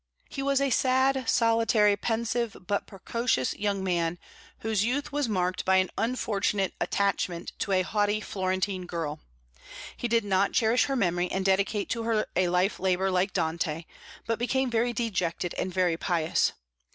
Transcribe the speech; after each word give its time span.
He 0.31 0.41
was 0.41 0.59
a 0.59 0.71
sad, 0.71 1.29
solitary, 1.29 1.95
pensive, 1.95 2.57
but 2.65 2.87
precocious 2.87 3.53
young 3.53 3.83
man, 3.83 4.17
whose 4.61 4.83
youth 4.83 5.11
was 5.11 5.29
marked 5.29 5.63
by 5.63 5.75
an 5.75 5.91
unfortunate 5.95 6.73
attachment 6.81 7.51
to 7.59 7.71
a 7.71 7.83
haughty 7.83 8.19
Florentine 8.19 8.87
girl. 8.87 9.19
He 9.95 10.07
did 10.07 10.25
not 10.25 10.53
cherish 10.53 10.85
her 10.85 10.95
memory 10.95 11.29
and 11.29 11.45
dedicate 11.45 11.87
to 11.91 12.01
her 12.01 12.25
a 12.35 12.49
life 12.49 12.79
labor, 12.79 13.11
like 13.11 13.31
Dante, 13.31 13.85
but 14.25 14.39
became 14.39 14.71
very 14.71 14.91
dejected 14.91 15.53
and 15.53 15.71
very 15.71 15.97
pious. 15.97 16.53